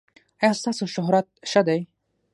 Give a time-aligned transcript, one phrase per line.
[0.41, 1.79] ایا ستاسو شهرت ښه دی؟